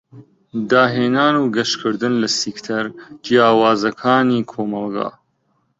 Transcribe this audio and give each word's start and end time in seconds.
داهێنان 0.71 1.35
و 1.37 1.43
گەشکردن 1.55 2.13
لە 2.21 2.29
سیکتەر 2.39 2.85
جیاوازەکانی 3.25 4.47
کۆمەلگا. 4.51 5.09